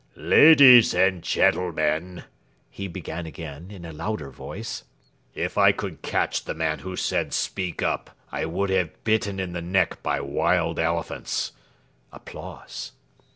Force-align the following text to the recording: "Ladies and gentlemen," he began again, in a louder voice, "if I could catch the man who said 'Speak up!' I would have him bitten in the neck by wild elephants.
"Ladies 0.15 0.95
and 0.95 1.21
gentlemen," 1.21 2.23
he 2.71 2.87
began 2.87 3.27
again, 3.27 3.69
in 3.69 3.85
a 3.85 3.93
louder 3.93 4.31
voice, 4.31 4.83
"if 5.35 5.59
I 5.59 5.71
could 5.71 6.01
catch 6.01 6.43
the 6.45 6.55
man 6.55 6.79
who 6.79 6.95
said 6.95 7.35
'Speak 7.35 7.83
up!' 7.83 8.17
I 8.31 8.45
would 8.45 8.71
have 8.71 8.87
him 8.89 8.95
bitten 9.03 9.39
in 9.39 9.53
the 9.53 9.61
neck 9.61 10.01
by 10.01 10.19
wild 10.19 10.79
elephants. 10.79 11.51